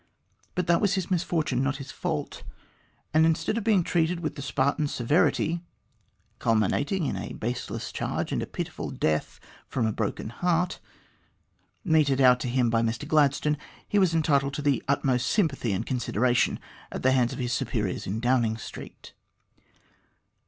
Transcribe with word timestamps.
But 0.55 0.65
that 0.65 0.81
was 0.81 0.95
his 0.95 1.11
misfortune, 1.11 1.61
not 1.61 1.77
his 1.77 1.91
fault; 1.91 2.41
and, 3.13 3.23
instead 3.23 3.55
of 3.55 3.63
being 3.63 3.83
treated 3.83 4.19
with 4.19 4.33
the 4.33 4.41
Spartan 4.41 4.87
severity 4.87 5.61
(culminating 6.39 7.05
in 7.05 7.15
a 7.15 7.33
baseless 7.33 7.91
charge 7.91 8.31
and 8.31 8.41
a 8.41 8.47
pitiful 8.47 8.89
death 8.89 9.39
from 9.67 9.85
a 9.85 9.91
broken 9.93 10.29
heart) 10.29 10.79
meted 11.83 12.19
out 12.19 12.39
to 12.39 12.47
him 12.47 12.71
by 12.71 12.81
Mr 12.81 13.07
Gladstone, 13.07 13.57
he 13.87 13.99
was 13.99 14.15
entitled 14.15 14.55
to 14.55 14.63
the 14.63 14.81
utmost 14.87 15.27
sympathy 15.27 15.71
and 15.71 15.85
consideration 15.85 16.59
at 16.91 17.03
the 17.03 17.11
hands 17.11 17.31
of 17.31 17.37
his 17.37 17.53
superiors 17.53 18.07
in 18.07 18.19
Downing 18.19 18.57
Street. 18.57 19.13